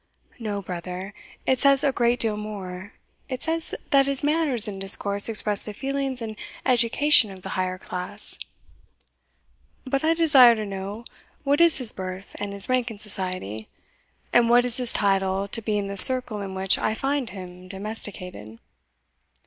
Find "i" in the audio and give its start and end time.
10.03-10.15, 16.79-16.95